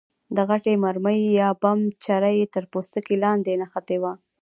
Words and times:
د 0.35 0.37
غټې 0.49 0.73
مرمۍ 0.83 1.19
یا 1.39 1.49
بم 1.61 1.79
چره 2.05 2.29
یې 2.37 2.45
تر 2.53 2.63
پوستکي 2.71 3.15
لاندې 3.23 3.59
نښتې 3.61 3.97
وه. 4.01 4.13